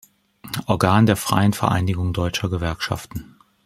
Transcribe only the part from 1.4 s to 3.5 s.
Vereinigung deutscher Gewerkschaften".